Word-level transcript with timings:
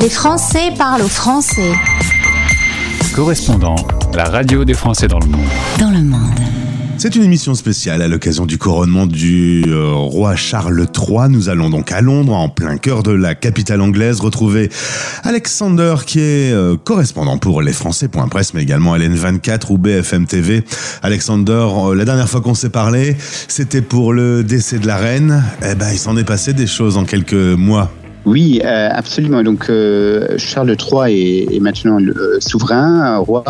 Les 0.00 0.10
Français 0.10 0.72
parlent 0.76 1.02
aux 1.02 1.08
Français. 1.08 1.72
Correspondant, 3.14 3.76
la 4.14 4.24
radio 4.24 4.64
des 4.64 4.74
Français 4.74 5.08
dans 5.08 5.20
le 5.20 5.26
monde. 5.26 5.46
Dans 5.78 5.90
le 5.90 6.02
monde. 6.02 6.40
C'est 6.96 7.16
une 7.16 7.24
émission 7.24 7.54
spéciale 7.54 8.02
à 8.02 8.08
l'occasion 8.08 8.46
du 8.46 8.56
couronnement 8.56 9.06
du 9.06 9.64
euh, 9.66 9.92
roi 9.92 10.36
Charles 10.36 10.86
III. 10.96 11.28
Nous 11.28 11.48
allons 11.48 11.68
donc 11.68 11.92
à 11.92 12.00
Londres, 12.00 12.32
en 12.32 12.48
plein 12.48 12.76
cœur 12.76 13.02
de 13.02 13.10
la 13.10 13.34
capitale 13.34 13.80
anglaise, 13.80 14.20
retrouver 14.20 14.70
Alexander 15.22 15.96
qui 16.06 16.20
est 16.20 16.52
euh, 16.52 16.76
correspondant 16.76 17.36
pour 17.36 17.62
les 17.62 17.72
Français.press, 17.72 18.54
mais 18.54 18.62
également 18.62 18.96
LN24 18.96 19.72
ou 19.72 19.78
BFM 19.78 20.26
TV. 20.26 20.64
Alexander, 21.02 21.66
euh, 21.76 21.94
la 21.94 22.04
dernière 22.04 22.28
fois 22.28 22.40
qu'on 22.40 22.54
s'est 22.54 22.70
parlé, 22.70 23.16
c'était 23.48 23.82
pour 23.82 24.12
le 24.12 24.44
décès 24.44 24.78
de 24.78 24.86
la 24.86 24.96
reine. 24.96 25.42
Eh 25.62 25.74
ben, 25.74 25.90
il 25.92 25.98
s'en 25.98 26.16
est 26.16 26.24
passé 26.24 26.52
des 26.52 26.66
choses 26.66 26.96
en 26.96 27.04
quelques 27.04 27.34
mois. 27.34 27.90
Oui, 28.26 28.60
euh, 28.64 28.88
absolument. 28.90 29.42
Donc 29.42 29.68
euh, 29.68 30.38
Charles 30.38 30.74
III 30.80 31.46
est, 31.54 31.60
maintenant 31.60 31.98
le 31.98 32.16
euh, 32.16 32.40
souverain, 32.40 33.18
roi. 33.18 33.44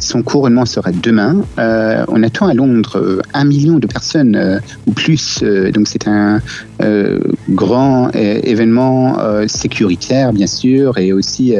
Son 0.00 0.22
couronnement 0.22 0.66
sera 0.66 0.90
demain. 0.92 1.42
on 2.08 2.22
attend 2.22 2.48
à 2.48 2.54
Londres 2.54 3.22
un 3.34 3.44
million 3.44 3.78
de 3.78 3.86
personnes 3.86 4.60
ou 4.86 4.92
plus. 4.92 5.42
donc 5.72 5.86
c'est 5.88 6.08
un 6.08 6.40
grand 7.50 8.10
événement 8.14 9.16
sécuritaire, 9.46 10.32
bien 10.32 10.46
sûr, 10.46 10.98
et 10.98 11.12
aussi 11.12 11.54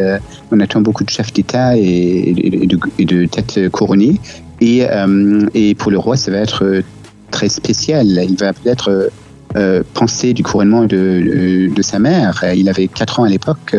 on 0.51 0.61
attend 0.61 0.81
beaucoup 0.81 1.05
de 1.05 1.11
chefs 1.11 1.33
d'État 1.33 1.77
et, 1.77 2.35
de, 2.99 3.27
têtes 3.27 3.69
couronnées. 3.71 4.21
Et, 4.61 4.87
et 5.55 5.75
pour 5.75 5.91
le 5.91 5.99
roi, 5.99 6.17
ça 6.17 6.31
va 6.31 6.39
être 6.39 6.83
très 7.31 7.49
spécial. 7.49 8.07
Il 8.07 8.37
va 8.37 8.53
peut-être 8.53 9.11
euh, 9.55 9.83
penser 9.95 10.35
du 10.35 10.43
couronnement 10.43 10.85
de, 10.85 11.71
sa 11.81 11.99
mère. 11.99 12.45
Il 12.55 12.69
avait 12.69 12.89
4 12.89 13.21
ans 13.21 13.25
à 13.25 13.29
l'époque. 13.29 13.77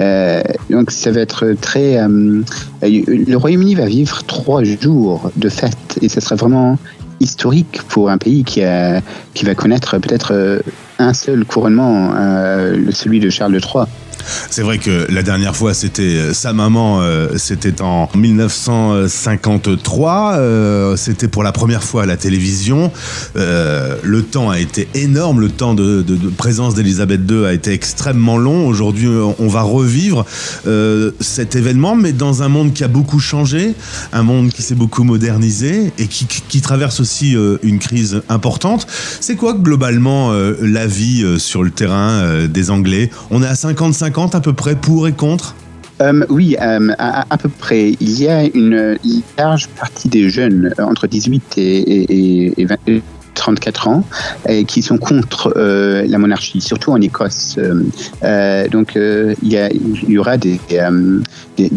Euh, 0.00 0.42
donc 0.70 0.90
ça 0.90 1.10
va 1.12 1.20
être 1.20 1.54
très... 1.60 1.98
Euh, 1.98 2.42
le 2.82 3.36
Royaume-Uni 3.36 3.74
va 3.74 3.86
vivre 3.86 4.22
trois 4.24 4.62
jours 4.64 5.30
de 5.36 5.48
fête 5.48 5.98
et 6.02 6.08
ce 6.08 6.20
sera 6.20 6.36
vraiment 6.36 6.78
historique 7.20 7.80
pour 7.88 8.10
un 8.10 8.18
pays 8.18 8.44
qui, 8.44 8.62
a, 8.64 9.00
qui 9.34 9.44
va 9.44 9.54
connaître 9.54 9.98
peut-être 9.98 10.62
un 10.98 11.14
seul 11.14 11.44
couronnement, 11.44 12.10
celui 12.90 13.20
de 13.20 13.30
Charles 13.30 13.54
III. 13.54 13.84
C'est 14.50 14.62
vrai 14.62 14.78
que 14.78 15.06
la 15.10 15.22
dernière 15.22 15.56
fois, 15.56 15.74
c'était 15.74 16.02
euh, 16.02 16.32
sa 16.32 16.52
maman, 16.52 17.00
euh, 17.00 17.28
c'était 17.36 17.82
en 17.82 18.08
1953. 18.14 20.34
Euh, 20.36 20.96
c'était 20.96 21.28
pour 21.28 21.42
la 21.42 21.52
première 21.52 21.82
fois 21.82 22.04
à 22.04 22.06
la 22.06 22.16
télévision. 22.16 22.90
le 23.34 24.22
temps 24.22 24.48
a 24.50 24.58
été 24.58 24.88
énorme. 24.94 25.40
Le 25.40 25.50
temps 25.50 25.74
de, 25.74 26.04
présence 26.36 26.74
d'Elisabeth 26.74 27.20
II 27.28 27.46
a 27.46 27.52
été 27.52 27.72
extrêmement 27.72 28.38
long. 28.38 28.66
Aujourd'hui, 28.66 29.08
on 29.38 29.48
va 29.48 29.62
revivre 29.62 30.24
cet 31.20 31.56
événement, 31.56 31.96
mais 31.96 32.12
dans 32.12 32.42
un 32.42 32.48
monde 32.48 32.72
qui 32.72 32.84
a 32.84 32.88
beaucoup 32.88 33.20
changé, 33.20 33.74
un 34.12 34.22
monde 34.22 34.50
qui 34.50 34.62
s'est 34.62 34.74
beaucoup 34.74 35.04
modernisé 35.04 35.92
et 35.98 36.06
qui, 36.06 36.60
traverse 36.60 37.00
aussi 37.00 37.36
une 37.62 37.78
crise 37.78 38.22
importante. 38.28 38.86
C'est 39.20 39.36
quoi 39.36 39.54
globalement 39.54 40.32
la 40.60 40.86
vie 40.86 41.24
sur 41.38 41.62
le 41.62 41.70
terrain 41.70 42.46
des 42.46 42.70
Anglais? 42.70 43.10
On 43.30 43.42
est 43.42 43.46
à 43.46 43.54
55 43.54 44.13
à 44.16 44.40
peu 44.40 44.52
près 44.52 44.76
pour 44.76 45.08
et 45.08 45.12
contre 45.12 45.54
euh, 46.00 46.24
oui, 46.28 46.56
euh, 46.60 46.90
à, 46.98 47.38
peu 47.38 47.48
près. 47.48 47.92
Il 48.00 48.20
y 48.20 48.28
a 48.28 48.44
une 48.52 48.98
large 49.38 49.68
partie 49.68 50.08
des 50.08 50.28
jeunes 50.28 50.74
euh, 50.78 50.84
entre 50.84 51.06
18 51.06 51.54
et, 51.56 52.66
34 53.34 53.88
ans 53.88 54.04
qui 54.68 54.80
sont 54.80 54.96
contre 54.96 55.52
la 55.56 56.18
monarchie, 56.18 56.60
surtout 56.60 56.92
en 56.92 57.00
Écosse. 57.00 57.58
donc 58.70 58.92
il 58.94 59.32
y, 60.08 60.18
aura 60.18 60.36
des, 60.36 60.60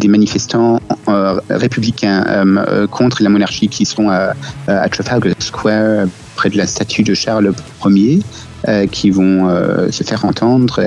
manifestants 0.08 0.80
républicains 1.50 2.46
contre 2.92 3.24
la 3.24 3.30
monarchie 3.30 3.70
qui 3.70 3.86
seront 3.86 4.12
à, 4.12 4.34
à, 4.68 4.88
Trafalgar 4.88 5.34
Square 5.40 6.06
près 6.36 6.52
de 6.52 6.58
la 6.58 6.68
statue 6.68 7.02
de 7.02 7.16
Charles 7.16 7.52
Ier. 7.84 8.20
qui 8.92 9.10
vont 9.10 9.50
se 9.90 10.04
faire 10.04 10.26
entendre 10.26 10.80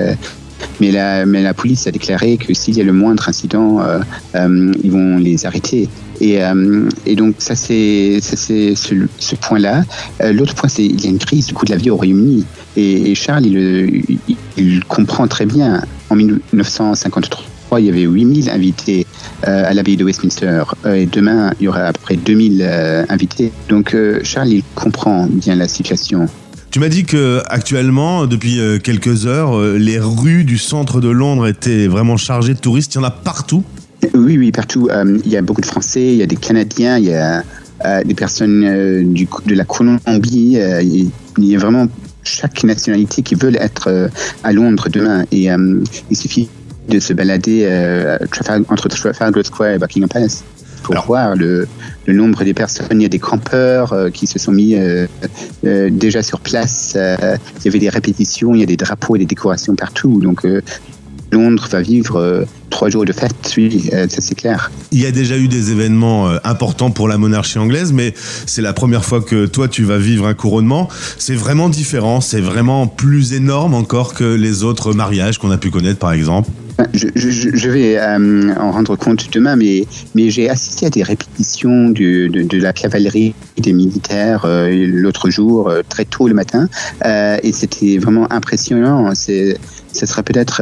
mais 0.79 0.91
la, 0.91 1.25
mais 1.25 1.41
la 1.41 1.53
police 1.53 1.87
a 1.87 1.91
déclaré 1.91 2.37
que 2.37 2.53
s'il 2.53 2.77
y 2.77 2.81
a 2.81 2.83
le 2.83 2.93
moindre 2.93 3.27
incident, 3.27 3.81
euh, 3.81 3.99
euh, 4.35 4.73
ils 4.83 4.91
vont 4.91 5.17
les 5.17 5.45
arrêter. 5.45 5.89
Et, 6.19 6.43
euh, 6.43 6.87
et 7.05 7.15
donc 7.15 7.35
ça 7.39 7.55
c'est 7.55 8.19
ce, 8.21 8.75
ce 9.17 9.35
point-là. 9.35 9.83
L'autre 10.31 10.53
point 10.53 10.69
c'est 10.69 10.87
qu'il 10.87 11.03
y 11.03 11.07
a 11.07 11.09
une 11.09 11.19
crise 11.19 11.47
du 11.47 11.53
coût 11.53 11.65
de 11.65 11.71
la 11.71 11.77
vie 11.77 11.89
au 11.89 11.95
Royaume-Uni. 11.95 12.45
Et, 12.77 13.15
Charles 13.15 13.45
il, 13.45 14.19
il, 14.57 14.83
comprend 14.85 15.27
très 15.27 15.45
bien. 15.45 15.81
En 16.09 16.15
1953, 16.15 17.79
il 17.79 17.85
y 17.85 17.89
avait 17.89 18.03
8000 18.03 18.49
invités 18.49 19.05
à 19.43 19.73
l'abbaye 19.73 19.97
de 19.97 20.03
Westminster. 20.03 20.63
et 20.85 21.05
demain, 21.05 21.53
il 21.59 21.65
y 21.65 21.67
aura 21.67 21.85
à 21.85 21.93
peu 21.93 22.01
près 22.01 22.15
2000 22.17 22.61
invités. 23.09 23.51
Donc 23.67 23.95
Charles, 24.23 24.49
il 24.49 24.63
comprend 24.75 25.27
bien 25.27 25.55
la 25.55 25.67
situation. 25.67 26.27
Tu 26.71 26.79
m'as 26.79 26.87
dit 26.87 27.03
que 27.03 27.41
actuellement, 27.49 28.27
depuis 28.27 28.61
euh, 28.61 28.79
quelques 28.79 29.25
heures, 29.25 29.59
euh, 29.59 29.77
les 29.77 29.99
rues 29.99 30.45
du 30.45 30.57
centre 30.57 31.01
de 31.01 31.09
Londres 31.09 31.45
étaient 31.45 31.87
vraiment 31.87 32.15
chargées 32.15 32.53
de 32.53 32.59
touristes. 32.59 32.95
Il 32.95 32.99
y 32.99 33.01
en 33.01 33.03
a 33.03 33.11
partout. 33.11 33.65
Oui, 34.13 34.37
oui, 34.37 34.53
partout. 34.53 34.87
Euh, 34.89 35.19
il 35.25 35.31
y 35.31 35.35
a 35.35 35.41
beaucoup 35.41 35.59
de 35.59 35.65
Français, 35.65 36.13
il 36.13 36.15
y 36.15 36.23
a 36.23 36.25
des 36.25 36.37
Canadiens, 36.37 36.97
il 36.97 37.05
y 37.05 37.13
a 37.13 37.43
des 38.05 38.13
personnes 38.13 39.11
du, 39.11 39.27
de 39.47 39.55
la 39.55 39.65
Colombie. 39.65 40.57
il 41.37 41.43
y 41.43 41.55
a 41.55 41.59
vraiment 41.59 41.87
chaque 42.23 42.63
nationalité 42.63 43.21
qui 43.21 43.35
veut 43.35 43.53
être 43.55 44.09
à 44.43 44.53
Londres 44.53 44.87
demain. 44.89 45.25
Et 45.31 45.47
il 45.47 46.15
suffit 46.15 46.47
de 46.87 46.99
se 46.99 47.11
balader 47.11 47.67
entre 48.69 48.87
Trafalgar 48.87 49.43
Square 49.43 49.71
et 49.71 49.77
Buckingham 49.79 50.07
Palace 50.07 50.43
pour 50.81 50.95
voir 51.05 51.35
le, 51.35 51.67
le, 52.05 52.13
nombre 52.13 52.43
des 52.43 52.53
personnes. 52.53 52.99
Il 52.99 53.03
y 53.03 53.05
a 53.05 53.09
des 53.09 53.19
campeurs 53.19 53.93
euh, 53.93 54.09
qui 54.09 54.27
se 54.27 54.39
sont 54.39 54.51
mis 54.51 54.75
euh, 54.75 55.07
euh, 55.65 55.89
déjà 55.91 56.23
sur 56.23 56.39
place. 56.39 56.93
il 56.95 57.65
y 57.65 57.67
avait 57.67 57.79
des 57.79 57.89
répétitions, 57.89 58.53
il 58.53 58.59
y 58.59 58.63
a 58.63 58.67
des 58.67 58.77
drapeaux 58.77 59.15
et 59.15 59.19
des 59.19 59.25
décorations 59.25 59.75
partout. 59.75 60.19
Donc 60.21 60.45
Londres 61.31 61.67
va 61.71 61.81
vivre 61.81 62.45
trois 62.69 62.89
jours 62.89 63.05
de 63.05 63.13
fête, 63.13 63.53
oui, 63.57 63.89
ça 63.89 64.21
c'est 64.21 64.35
clair. 64.35 64.71
Il 64.91 64.99
y 64.99 65.05
a 65.05 65.11
déjà 65.11 65.37
eu 65.37 65.47
des 65.47 65.71
événements 65.71 66.29
importants 66.43 66.91
pour 66.91 67.07
la 67.07 67.17
monarchie 67.17 67.59
anglaise, 67.59 67.93
mais 67.93 68.13
c'est 68.45 68.61
la 68.61 68.73
première 68.73 69.05
fois 69.05 69.21
que 69.21 69.45
toi 69.45 69.67
tu 69.67 69.83
vas 69.83 69.97
vivre 69.97 70.27
un 70.27 70.33
couronnement. 70.33 70.89
C'est 71.17 71.35
vraiment 71.35 71.69
différent, 71.69 72.21
c'est 72.21 72.41
vraiment 72.41 72.87
plus 72.87 73.33
énorme 73.33 73.73
encore 73.73 74.13
que 74.13 74.35
les 74.35 74.63
autres 74.63 74.93
mariages 74.93 75.37
qu'on 75.37 75.51
a 75.51 75.57
pu 75.57 75.69
connaître 75.69 75.99
par 75.99 76.11
exemple. 76.11 76.49
Je, 76.93 77.69
vais 77.69 77.97
euh, 77.97 78.53
en 78.55 78.71
rendre 78.71 78.95
compte 78.95 79.31
demain, 79.31 79.55
mais, 79.55 79.85
j'ai 80.15 80.49
assisté 80.49 80.85
à 80.85 80.89
des 80.89 81.03
répétitions 81.03 81.89
de, 81.89 82.57
la 82.57 82.73
cavalerie 82.73 83.33
des 83.57 83.73
militaires 83.73 84.45
euh, 84.45 84.69
l'autre 84.87 85.29
jour, 85.29 85.69
euh, 85.69 85.81
très 85.87 86.05
tôt 86.05 86.27
le 86.27 86.33
matin, 86.33 86.67
et 87.05 87.51
c'était 87.51 87.97
vraiment 87.97 88.31
impressionnant. 88.31 89.13
C'est, 89.15 89.57
ce 89.93 90.05
sera 90.05 90.23
peut-être, 90.23 90.61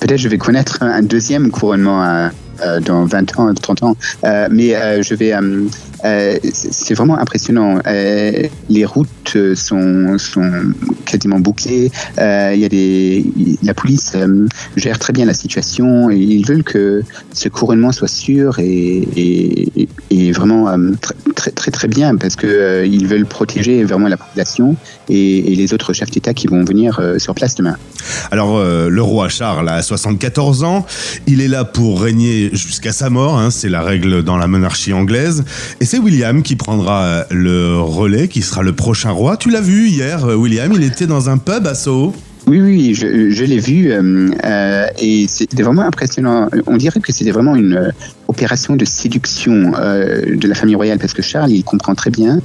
peut-être 0.00 0.18
je 0.18 0.28
vais 0.28 0.38
connaître 0.38 0.82
un 0.82 1.02
deuxième 1.02 1.50
couronnement 1.50 2.30
dans 2.84 3.04
20 3.04 3.38
ans, 3.38 3.54
30 3.54 3.82
ans, 3.82 3.96
mais 4.50 5.02
je 5.02 5.14
vais 5.14 5.32
euh, 6.04 6.38
c'est 6.52 6.94
vraiment 6.94 7.18
impressionnant. 7.18 7.78
Euh, 7.86 8.42
les 8.68 8.84
routes 8.84 9.36
sont, 9.54 10.18
sont 10.18 10.50
quasiment 11.04 11.40
bouclées. 11.40 11.90
Euh, 12.18 12.54
y 12.56 12.64
a 12.64 12.68
des, 12.68 13.24
la 13.62 13.74
police 13.74 14.12
gère 14.76 14.98
très 14.98 15.12
bien 15.12 15.24
la 15.24 15.34
situation 15.34 16.10
ils 16.10 16.44
veulent 16.46 16.62
que 16.62 17.02
ce 17.32 17.48
couronnement 17.48 17.92
soit 17.92 18.08
sûr 18.08 18.58
et, 18.58 19.06
et, 20.10 20.32
vraiment 20.32 20.68
très, 21.34 21.50
très 21.50 21.70
très 21.70 21.88
bien 21.88 22.16
parce 22.16 22.36
que 22.36 22.84
ils 22.86 23.06
veulent 23.06 23.26
protéger 23.26 23.84
vraiment 23.84 24.08
la 24.08 24.16
population 24.16 24.76
et, 25.08 25.54
les 25.54 25.72
autres 25.72 25.92
chefs 25.92 26.10
d'État 26.10 26.34
qui 26.34 26.46
vont 26.46 26.64
venir 26.64 27.00
sur 27.18 27.34
place 27.34 27.54
demain. 27.54 27.76
Alors 28.30 28.62
le 28.62 29.02
roi 29.02 29.28
Charles 29.28 29.68
a 29.68 29.82
74 29.82 30.64
ans, 30.64 30.86
il 31.26 31.40
est 31.40 31.48
là 31.48 31.64
pour 31.64 32.00
régner 32.02 32.50
jusqu'à 32.52 32.92
sa 32.92 33.10
mort, 33.10 33.38
hein, 33.38 33.50
c'est 33.50 33.68
la 33.68 33.82
règle 33.82 34.22
dans 34.22 34.36
la 34.36 34.46
monarchie 34.46 34.92
anglaise 34.92 35.44
c'est 35.94 36.00
William 36.00 36.42
qui 36.42 36.56
prendra 36.56 37.24
le 37.30 37.78
relais, 37.78 38.26
qui 38.26 38.42
sera 38.42 38.64
le 38.64 38.72
prochain 38.72 39.12
roi. 39.12 39.36
Tu 39.36 39.50
l'as 39.50 39.60
vu 39.60 39.86
hier, 39.86 40.24
William, 40.24 40.72
il 40.74 40.82
était 40.82 41.06
dans 41.06 41.30
un 41.30 41.38
pub 41.38 41.68
à 41.68 41.74
Soho. 41.76 42.12
Oui, 42.48 42.60
oui, 42.60 42.94
je, 42.94 43.44
l'ai 43.44 43.58
vu 43.60 43.92
euh, 43.92 44.28
euh, 44.44 44.86
et 44.98 45.26
c'était 45.28 45.62
vraiment 45.62 45.82
impressionnant. 45.82 46.48
On 46.66 46.76
dirait 46.78 46.98
que 46.98 47.12
c'était 47.12 47.30
vraiment 47.30 47.54
une 47.54 47.76
euh, 47.76 47.90
opération 48.26 48.74
de 48.74 48.84
séduction 48.84 49.70
de 49.70 50.48
la 50.48 50.54
famille 50.56 50.74
royale 50.74 50.98
parce 50.98 51.14
que 51.14 51.22
Charles, 51.22 51.52
il 51.52 51.62
comprend 51.62 51.94
très 51.94 52.10
bien 52.10 52.40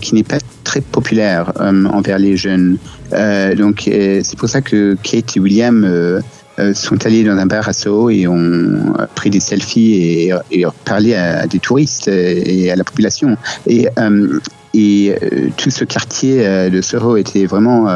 qu'il 0.00 0.14
n'est 0.16 0.22
pas 0.22 0.38
très 0.62 0.82
populaire 0.82 1.52
envers 1.58 2.18
les 2.18 2.36
jeunes. 2.36 2.76
donc 3.56 3.82
c'est 3.86 4.36
pour 4.36 4.48
ça 4.48 4.60
que 4.60 4.96
Kate 5.02 5.36
et 5.36 5.40
William 5.40 5.84
euh, 5.84 6.20
sont 6.74 7.06
allés 7.06 7.24
dans 7.24 7.36
un 7.36 7.46
bar 7.46 7.68
à 7.68 7.72
Soho 7.72 8.10
et 8.10 8.26
ont 8.26 8.94
pris 9.14 9.30
des 9.30 9.40
selfies 9.40 10.30
et, 10.50 10.64
parlé 10.84 11.14
à, 11.14 11.46
des 11.46 11.58
touristes 11.58 12.08
et 12.08 12.70
à 12.70 12.76
la 12.76 12.84
population. 12.84 13.36
Et, 13.66 13.88
euh, 13.98 14.38
euh, 14.76 15.48
tout 15.56 15.70
ce 15.70 15.84
quartier 15.84 16.70
de 16.70 16.80
Soho 16.80 17.16
était 17.16 17.46
vraiment 17.46 17.88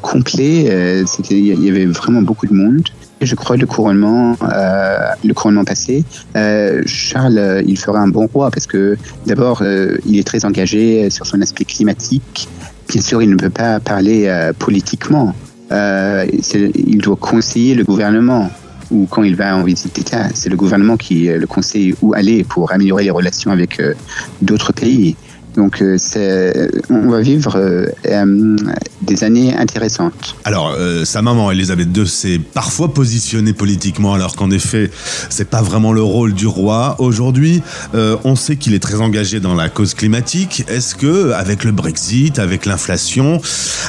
complet. 0.00 1.04
Il 1.30 1.64
y 1.64 1.70
avait 1.70 1.86
vraiment 1.86 2.22
beaucoup 2.22 2.46
de 2.46 2.54
monde. 2.54 2.82
Je 3.20 3.34
crois 3.34 3.58
le 3.58 3.66
couronnement, 3.66 4.34
euh, 4.42 4.96
le 5.22 5.34
couronnement 5.34 5.64
passé, 5.64 6.04
euh, 6.36 6.82
Charles, 6.86 7.62
il 7.66 7.78
fera 7.78 7.98
un 7.98 8.08
bon 8.08 8.26
roi 8.26 8.50
parce 8.50 8.66
que 8.66 8.96
d'abord, 9.26 9.60
euh, 9.60 9.98
il 10.06 10.18
est 10.18 10.26
très 10.26 10.46
engagé 10.46 11.10
sur 11.10 11.26
son 11.26 11.42
aspect 11.42 11.66
climatique. 11.66 12.48
Bien 12.88 13.02
sûr, 13.02 13.20
il 13.20 13.28
ne 13.28 13.36
peut 13.36 13.50
pas 13.50 13.78
parler 13.78 14.26
euh, 14.26 14.54
politiquement. 14.58 15.34
Euh, 15.72 16.26
il 16.74 16.98
doit 16.98 17.16
conseiller 17.16 17.74
le 17.74 17.84
gouvernement 17.84 18.50
ou 18.90 19.06
quand 19.08 19.22
il 19.22 19.36
va 19.36 19.56
en 19.56 19.62
visite 19.62 19.94
d'État, 19.94 20.28
c'est 20.34 20.48
le 20.48 20.56
gouvernement 20.56 20.96
qui 20.96 21.28
le 21.28 21.46
conseille 21.46 21.94
où 22.02 22.12
aller 22.12 22.42
pour 22.42 22.72
améliorer 22.72 23.04
les 23.04 23.10
relations 23.10 23.52
avec 23.52 23.80
d'autres 24.42 24.72
pays. 24.72 25.14
Donc, 25.56 25.82
euh, 25.82 25.98
on 26.90 27.08
va 27.08 27.20
vivre 27.20 27.56
euh, 27.56 27.86
euh, 28.06 28.56
des 29.02 29.24
années 29.24 29.54
intéressantes. 29.56 30.36
Alors, 30.44 30.76
sa 31.04 31.22
maman, 31.22 31.50
Elisabeth 31.50 31.88
II, 31.96 32.06
s'est 32.06 32.38
parfois 32.38 32.92
positionnée 32.92 33.52
politiquement, 33.52 34.14
alors 34.14 34.36
qu'en 34.36 34.50
effet, 34.50 34.90
c'est 35.28 35.48
pas 35.48 35.62
vraiment 35.62 35.92
le 35.92 36.02
rôle 36.02 36.34
du 36.34 36.46
roi. 36.46 36.96
Aujourd'hui, 36.98 37.62
on 37.94 38.36
sait 38.36 38.56
qu'il 38.56 38.74
est 38.74 38.80
très 38.80 39.00
engagé 39.00 39.40
dans 39.40 39.54
la 39.54 39.68
cause 39.68 39.94
climatique. 39.94 40.64
Est-ce 40.68 40.94
que, 40.94 41.32
avec 41.32 41.64
le 41.64 41.72
Brexit, 41.72 42.38
avec 42.38 42.66
l'inflation, 42.66 43.40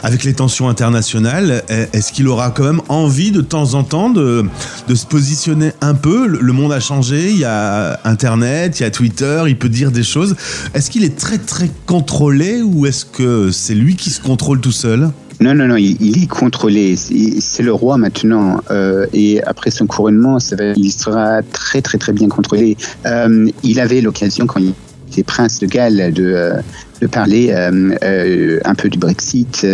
avec 0.04 0.24
les 0.24 0.34
tensions 0.34 0.69
internationales, 0.69 1.63
est-ce 1.68 2.12
qu'il 2.12 2.28
aura 2.28 2.52
quand 2.52 2.63
même 2.63 2.81
envie 2.90 3.31
de 3.31 3.42
temps 3.42 3.74
en 3.74 3.84
temps 3.84 4.10
de, 4.10 4.46
de 4.88 4.96
se 4.96 5.06
positionner 5.06 5.72
un 5.81 5.94
peu? 5.94 6.28
Le 6.28 6.54
monde 6.54 6.72
a 6.72 6.80
changé, 6.80 7.31
il 7.31 7.38
y 7.38 7.46
a 7.46 8.00
Internet, 8.06 8.80
il 8.80 8.84
y 8.84 8.86
a 8.86 8.92
Twitter, 8.92 9.44
il 9.48 9.58
peut 9.58 9.69
dire 9.69 9.92
des 9.92 10.04
choses. 10.04 10.36
Est-ce 10.74 10.90
qu'il 10.90 11.04
est 11.04 11.18
très 11.18 11.38
très 11.51 11.69
contrôlé 11.86 12.62
ou 12.62 12.86
est-ce 12.86 13.03
que 13.03 13.51
c'est 13.51 13.75
lui 13.75 13.98
qui 13.98 14.09
se 14.09 14.21
contrôle 14.21 14.62
tout 14.62 14.71
seul? 14.71 15.12
Non, 15.42 15.53
non, 15.53 15.68
non, 15.68 15.75
il, 15.75 16.24
est 16.24 16.27
contrôlé. 16.27 16.95
C'est 16.95 17.63
le 17.63 17.74
roi 17.74 17.98
maintenant. 17.98 18.62
Euh, 18.71 19.06
et 19.12 19.44
après 19.44 19.69
son 19.69 19.86
couronnement, 19.86 20.38
il 20.77 20.92
sera 20.94 21.42
très, 21.42 21.81
très, 21.81 21.98
très 21.98 22.13
bien 22.13 22.30
contrôlé. 22.30 22.77
Euh, 23.06 23.50
il 23.63 23.81
avait 23.81 24.00
l'occasion, 24.00 24.45
quand 24.48 24.62
il 24.62 24.74
était 25.12 25.24
prince 25.24 25.60
de 25.60 25.68
Galles, 25.68 26.13
de, 26.13 26.24
euh, 26.24 26.62
de 27.02 27.08
parler 27.08 27.52
un 27.52 28.75
peu 28.75 28.88
du 28.88 29.00
Brexit 29.00 29.66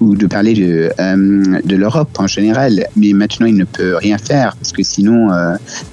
ou 0.00 0.16
de 0.16 0.26
parler 0.26 0.54
de, 0.54 0.90
de 1.64 1.76
l'Europe 1.76 2.18
en 2.18 2.26
général. 2.26 2.86
Mais 2.96 3.12
maintenant, 3.12 3.46
il 3.46 3.54
ne 3.54 3.64
peut 3.64 3.94
rien 3.94 4.18
faire 4.18 4.56
parce 4.56 4.72
que 4.72 4.82
sinon, 4.82 5.28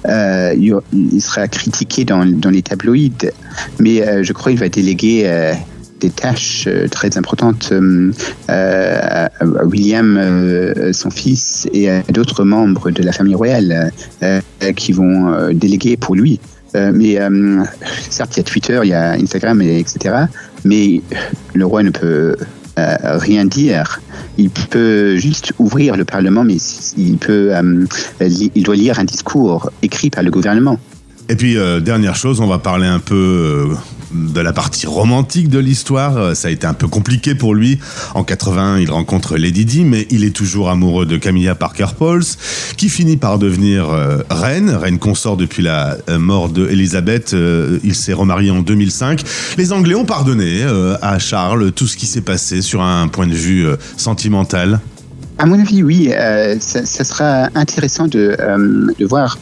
il, 0.04 1.20
sera 1.20 1.46
critiqué 1.46 2.04
dans, 2.04 2.26
dans 2.26 2.50
les 2.50 2.62
tabloïds. 2.62 3.30
Mais 3.78 4.24
je 4.24 4.32
crois 4.32 4.50
qu'il 4.50 4.60
va 4.60 4.68
déléguer 4.68 5.54
des 6.00 6.10
tâches 6.10 6.64
euh, 6.66 6.88
très 6.88 7.16
importantes 7.16 7.72
euh, 7.72 8.12
à 8.48 9.30
William, 9.64 10.16
euh, 10.16 10.92
son 10.92 11.10
fils, 11.10 11.68
et 11.72 11.90
à 11.90 12.02
d'autres 12.10 12.44
membres 12.44 12.90
de 12.90 13.02
la 13.02 13.12
famille 13.12 13.34
royale 13.34 13.92
qui 14.76 14.92
vont 14.92 15.52
déléguer 15.52 15.96
pour 15.96 16.14
lui. 16.14 16.40
Mais 16.74 17.18
certes, 18.08 18.36
il 18.36 18.38
y 18.38 18.40
a 18.40 18.44
Twitter, 18.44 18.80
il 18.84 18.88
y 18.90 18.94
a 18.94 19.12
Instagram, 19.12 19.60
etc. 19.62 20.26
Mais 20.64 21.00
le 21.54 21.66
roi 21.66 21.82
ne 21.82 21.90
peut 21.90 22.36
rien 22.76 23.44
dire. 23.44 24.00
Il 24.38 24.50
peut 24.50 25.16
juste 25.16 25.52
ouvrir 25.58 25.96
le 25.96 26.04
Parlement, 26.04 26.44
mais 26.44 26.56
il 26.96 27.18
peut, 27.18 27.52
il 28.20 28.62
doit 28.62 28.76
lire 28.76 28.98
un 28.98 29.04
discours 29.04 29.70
écrit 29.82 30.10
par 30.10 30.22
le 30.22 30.30
gouvernement. 30.30 30.78
Et 31.28 31.36
puis, 31.36 31.56
dernière 31.82 32.16
chose, 32.16 32.40
on 32.40 32.46
va 32.46 32.58
parler 32.58 32.86
un 32.86 33.00
peu 33.00 33.68
de 34.12 34.40
la 34.40 34.52
partie 34.52 34.86
romantique 34.86 35.48
de 35.48 35.58
l'histoire. 35.58 36.16
Euh, 36.16 36.34
ça 36.34 36.48
a 36.48 36.50
été 36.50 36.66
un 36.66 36.74
peu 36.74 36.88
compliqué 36.88 37.34
pour 37.34 37.54
lui. 37.54 37.78
En 38.14 38.24
80, 38.24 38.78
il 38.78 38.90
rencontre 38.90 39.36
Lady 39.36 39.64
Di, 39.64 39.84
mais 39.84 40.06
il 40.10 40.24
est 40.24 40.34
toujours 40.34 40.70
amoureux 40.70 41.06
de 41.06 41.16
Camilla 41.16 41.54
Parker 41.54 41.86
Pauls, 41.96 42.24
qui 42.76 42.88
finit 42.88 43.16
par 43.16 43.38
devenir 43.38 43.90
euh, 43.90 44.18
reine, 44.30 44.70
reine 44.70 44.98
consort 44.98 45.36
depuis 45.36 45.62
la 45.62 45.96
euh, 46.08 46.18
mort 46.18 46.48
de 46.48 46.68
il 47.82 47.94
s'est 47.94 48.12
remarié 48.12 48.50
en 48.50 48.60
2005. 48.60 49.22
Les 49.58 49.72
Anglais 49.72 49.94
ont 49.94 50.04
pardonné 50.04 50.62
à 51.02 51.18
Charles 51.18 51.72
tout 51.72 51.86
ce 51.86 51.96
qui 51.96 52.06
s'est 52.06 52.20
passé 52.20 52.62
sur 52.62 52.82
un 52.82 53.08
point 53.08 53.26
de 53.26 53.34
vue 53.34 53.66
sentimental. 53.96 54.80
À 55.38 55.46
mon 55.46 55.60
avis, 55.60 55.82
oui. 55.82 56.10
ça, 56.60 57.04
sera 57.04 57.48
intéressant 57.54 58.06
de, 58.08 58.36
voir 59.04 59.38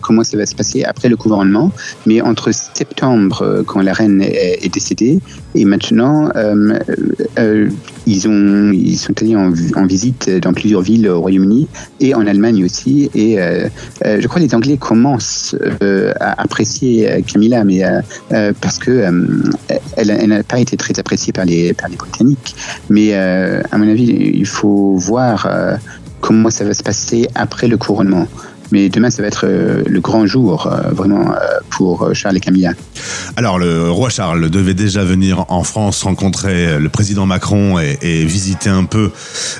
comment 0.00 0.24
ça 0.24 0.36
va 0.36 0.46
se 0.46 0.54
passer 0.54 0.84
après 0.84 1.08
le 1.08 1.16
couronnement. 1.16 1.72
Mais 2.06 2.20
entre 2.20 2.52
septembre, 2.52 3.42
euh, 3.42 3.62
quand 3.64 3.82
la 3.82 3.92
reine 3.92 4.22
est, 4.22 4.72
décédée, 4.72 5.18
et 5.54 5.64
maintenant, 5.64 6.30
euh, 6.36 7.68
ils, 8.06 8.28
ont, 8.28 8.72
ils 8.72 8.96
sont 8.96 9.14
allés 9.20 9.36
en, 9.36 9.50
visite 9.86 10.30
dans 10.30 10.52
plusieurs 10.52 10.82
villes 10.82 11.08
au 11.08 11.20
Royaume-Uni 11.20 11.66
et 11.98 12.14
en 12.14 12.26
Allemagne 12.26 12.64
aussi. 12.64 13.10
Et 13.14 13.36
je 13.36 14.26
crois 14.28 14.40
que 14.40 14.46
les 14.46 14.54
Anglais 14.54 14.76
commencent 14.76 15.56
à 16.20 16.40
apprécier 16.40 17.24
Camilla, 17.26 17.64
mais 17.64 17.82
parce 18.60 18.78
que 18.78 19.10
elle, 19.96 20.28
n'a 20.28 20.42
pas 20.44 20.60
été 20.60 20.76
très 20.76 20.98
appréciée 21.00 21.32
par 21.32 21.46
les, 21.46 21.74
par 21.74 21.88
les 21.88 21.96
Britanniques. 21.96 22.54
Mais 22.88 23.14
à 23.14 23.76
mon 23.76 23.88
avis, 23.88 24.04
il 24.04 24.46
faut 24.46 24.94
voir 24.94 25.48
comment 26.20 26.50
ça 26.50 26.64
va 26.64 26.74
se 26.74 26.82
passer 26.82 27.26
après 27.34 27.66
le 27.66 27.76
couronnement. 27.76 28.26
Mais 28.72 28.88
demain, 28.88 29.10
ça 29.10 29.22
va 29.22 29.28
être 29.28 29.46
euh, 29.46 29.82
le 29.86 30.00
grand 30.00 30.26
jour, 30.26 30.66
euh, 30.66 30.90
vraiment, 30.90 31.32
euh, 31.32 31.36
pour 31.70 32.14
Charles 32.14 32.36
et 32.36 32.40
Camilla. 32.40 32.72
Alors, 33.36 33.58
le 33.58 33.90
roi 33.90 34.10
Charles 34.10 34.50
devait 34.50 34.74
déjà 34.74 35.04
venir 35.04 35.44
en 35.48 35.64
France 35.64 36.02
rencontrer 36.02 36.78
le 36.78 36.88
président 36.88 37.26
Macron 37.26 37.78
et, 37.78 38.24
visiter 38.24 38.70
un 38.70 38.84
peu 38.84 39.10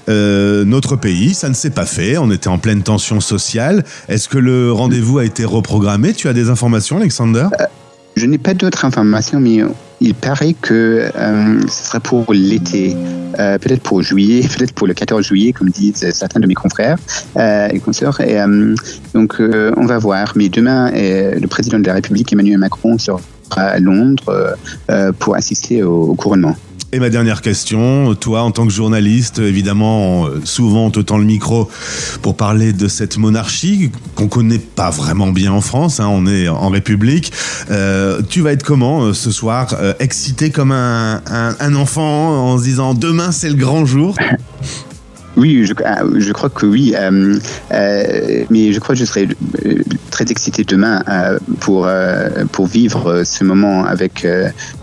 notre 0.08 0.96
pays. 0.96 1.34
Ça 1.34 1.48
ne 1.48 1.54
s'est 1.54 1.70
pas 1.70 1.86
fait. 1.86 2.18
On 2.18 2.30
était 2.30 2.48
en 2.48 2.58
pleine 2.58 2.82
tension 2.82 3.20
sociale. 3.20 3.84
Est-ce 4.08 4.28
que 4.28 4.38
le 4.38 4.72
rendez-vous 4.72 5.18
a 5.18 5.24
été 5.24 5.44
reprogrammé? 5.44 6.12
Tu 6.12 6.28
as 6.28 6.32
des 6.32 6.50
informations, 6.50 6.98
Alexander? 6.98 7.46
Je 8.16 8.26
n'ai 8.26 8.38
pas 8.38 8.54
d'autres 8.54 8.84
informations, 8.84 9.40
mais 9.40 9.62
il 10.00 10.14
paraît 10.14 10.54
que 10.54 11.10
euh, 11.14 11.60
ce 11.68 11.84
sera 11.84 12.00
pour 12.00 12.32
l'été, 12.32 12.96
euh, 13.38 13.58
peut-être 13.58 13.82
pour 13.82 14.02
juillet, 14.02 14.42
peut-être 14.56 14.72
pour 14.72 14.86
le 14.86 14.94
14 14.94 15.24
juillet, 15.24 15.52
comme 15.52 15.68
disent 15.68 16.10
certains 16.12 16.40
de 16.40 16.46
mes 16.46 16.54
confrères 16.54 16.98
euh, 17.36 17.68
et 17.68 17.78
consoeurs. 17.80 18.20
Donc, 19.14 19.36
on 19.40 19.86
va 19.86 19.98
voir. 19.98 20.32
Mais 20.36 20.48
demain, 20.48 20.90
le 20.92 21.46
président 21.46 21.78
de 21.78 21.86
la 21.86 21.94
République, 21.94 22.32
Emmanuel 22.32 22.58
Macron, 22.58 22.98
sera 22.98 23.20
à 23.56 23.78
Londres 23.78 24.56
pour 25.18 25.36
assister 25.36 25.82
au 25.82 26.14
couronnement. 26.14 26.56
Et 26.92 26.98
ma 26.98 27.08
dernière 27.08 27.40
question, 27.40 28.16
toi 28.16 28.42
en 28.42 28.50
tant 28.50 28.66
que 28.66 28.72
journaliste, 28.72 29.38
évidemment, 29.38 30.26
souvent 30.42 30.86
on 30.86 30.90
te 30.90 30.98
tend 30.98 31.18
le 31.18 31.24
micro 31.24 31.70
pour 32.20 32.36
parler 32.36 32.72
de 32.72 32.88
cette 32.88 33.16
monarchie 33.16 33.92
qu'on 34.16 34.26
connaît 34.26 34.58
pas 34.58 34.90
vraiment 34.90 35.30
bien 35.30 35.52
en 35.52 35.60
France, 35.60 36.00
hein, 36.00 36.08
on 36.10 36.26
est 36.26 36.48
en 36.48 36.68
République. 36.68 37.32
Euh, 37.70 38.22
tu 38.28 38.40
vas 38.40 38.52
être 38.52 38.64
comment 38.64 39.02
euh, 39.04 39.12
ce 39.12 39.30
soir 39.30 39.76
euh, 39.80 39.94
Excité 40.00 40.50
comme 40.50 40.72
un, 40.72 41.22
un, 41.26 41.74
enfant 41.76 42.52
en 42.52 42.58
se 42.58 42.64
disant 42.64 42.94
demain 42.94 43.30
c'est 43.30 43.50
le 43.50 43.54
grand 43.54 43.86
jour? 43.86 44.16
Oui, 45.36 45.64
je, 45.64 45.74
ah, 45.84 46.02
je, 46.16 46.32
crois 46.32 46.50
que 46.50 46.66
oui. 46.66 46.94
Euh, 46.96 47.38
euh, 47.72 48.44
mais 48.50 48.72
je 48.72 48.80
crois 48.80 48.94
que 48.94 49.00
je 49.00 49.04
serai 49.04 49.28
euh, 49.64 49.74
très 50.10 50.24
excité 50.30 50.64
demain 50.64 51.02
pour, 51.60 51.88
pour 52.52 52.66
vivre 52.66 53.22
ce 53.24 53.44
moment 53.44 53.84
avec 53.84 54.26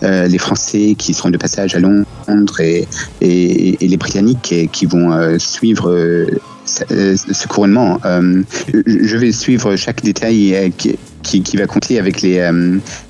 les 0.01 0.37
Français 0.37 0.95
qui 0.97 1.13
seront 1.13 1.29
de 1.29 1.37
passage 1.37 1.75
à 1.75 1.79
Londres 1.79 2.59
et, 2.59 2.87
et, 3.21 3.83
et 3.83 3.87
les 3.87 3.97
Britanniques 3.97 4.69
qui 4.71 4.85
vont 4.85 5.37
suivre 5.37 6.25
ce 6.65 7.47
couronnement. 7.47 7.99
je 8.03 9.17
vais 9.17 9.31
suivre 9.31 9.75
chaque 9.75 10.01
détail 10.01 10.71
qui, 11.23 11.41
qui, 11.41 11.57
va 11.57 11.67
compter 11.67 11.99
avec 11.99 12.21
les, 12.21 12.39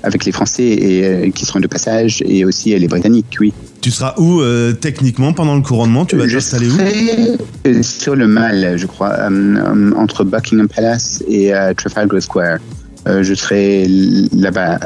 avec 0.02 0.24
les 0.24 0.32
Français 0.32 0.64
et, 0.64 1.32
qui 1.32 1.46
seront 1.46 1.60
de 1.60 1.66
passage 1.66 2.22
et 2.26 2.44
aussi 2.44 2.78
les 2.78 2.88
Britanniques, 2.88 3.36
oui. 3.40 3.52
Tu 3.80 3.90
seras 3.92 4.14
où 4.16 4.40
euh, 4.40 4.72
techniquement 4.72 5.32
pendant 5.32 5.54
le 5.54 5.62
couronnement? 5.62 6.04
Tu 6.04 6.16
vas 6.16 6.26
t'installer 6.26 6.68
où? 6.68 7.82
Sur 7.82 8.16
le 8.16 8.26
Mall, 8.26 8.76
je 8.76 8.86
crois, 8.86 9.12
euh, 9.12 9.30
euh, 9.30 9.92
entre 9.96 10.24
Buckingham 10.24 10.68
Palace 10.68 11.22
et 11.28 11.52
Trafalgar 11.76 12.20
Square. 12.20 12.58
je 13.06 13.34
serai 13.34 13.86
là-bas, 14.32 14.78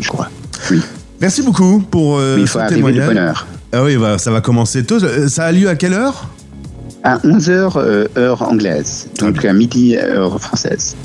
je 0.00 0.08
crois. 0.08 0.30
Oui. 0.70 0.80
Merci 1.20 1.42
beaucoup 1.42 1.80
pour 1.80 2.20
il 2.38 2.46
faut 2.46 2.58
arriver 2.58 2.92
de 2.92 3.00
bonne 3.00 3.18
heure. 3.18 3.46
Ah 3.72 3.84
oui, 3.84 3.96
bah, 3.96 4.18
ça 4.18 4.30
va 4.30 4.40
commencer 4.40 4.84
tôt. 4.84 4.98
Ça 5.28 5.44
a 5.44 5.52
lieu 5.52 5.68
à 5.68 5.76
quelle 5.76 5.92
heure? 5.92 6.28
À 7.02 7.18
11h 7.18 7.72
euh, 7.76 8.06
heure 8.16 8.42
anglaise, 8.42 9.08
donc 9.18 9.44
à 9.44 9.52
midi 9.52 9.96
heure 9.96 10.40
française. 10.40 10.96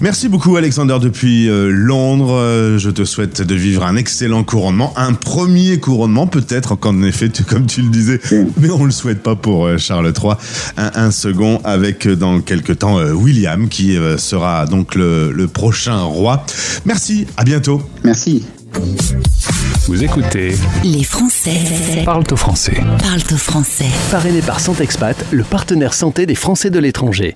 Merci 0.00 0.28
beaucoup 0.28 0.56
Alexander 0.56 0.98
depuis 1.00 1.48
euh, 1.48 1.70
Londres. 1.70 2.32
Euh, 2.32 2.78
je 2.78 2.90
te 2.90 3.04
souhaite 3.04 3.42
de 3.42 3.54
vivre 3.54 3.84
un 3.84 3.96
excellent 3.96 4.44
couronnement, 4.44 4.92
un 4.96 5.14
premier 5.14 5.78
couronnement 5.78 6.26
peut-être, 6.26 6.76
en 6.84 7.02
effet, 7.02 7.30
comme 7.48 7.66
tu 7.66 7.82
le 7.82 7.88
disais, 7.88 8.20
mais 8.60 8.70
on 8.70 8.84
le 8.84 8.90
souhaite 8.90 9.22
pas 9.22 9.36
pour 9.36 9.78
Charles 9.78 10.12
III. 10.16 10.34
Un, 10.76 11.10
second 11.10 11.60
avec 11.64 12.06
dans 12.08 12.40
quelques 12.40 12.78
temps 12.78 12.98
William 13.12 13.68
qui 13.68 13.96
sera 14.16 14.66
donc 14.66 14.94
le, 14.94 15.32
le 15.32 15.48
prochain 15.48 16.00
roi. 16.02 16.44
Merci, 16.84 17.26
à 17.36 17.44
bientôt. 17.44 17.82
Merci. 18.04 18.44
Vous 19.86 20.04
écoutez 20.04 20.52
Les 20.84 21.04
Français 21.04 22.02
Parle 22.04 22.24
au 22.30 22.36
français. 22.36 22.74
parlent 23.02 23.22
au 23.32 23.36
français. 23.36 23.86
Parrainé 24.10 24.42
par 24.42 24.60
Santexpat, 24.60 25.16
le 25.30 25.42
partenaire 25.42 25.94
santé 25.94 26.26
des 26.26 26.34
Français 26.34 26.70
de 26.70 26.78
l'étranger. 26.78 27.34